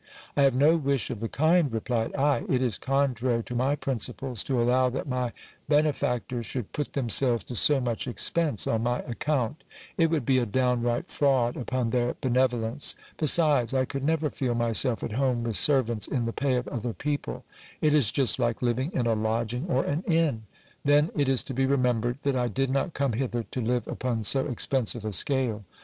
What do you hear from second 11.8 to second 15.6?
their benevolence. Besides, I could never feel myself at home with